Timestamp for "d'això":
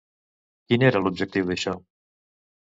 1.53-1.75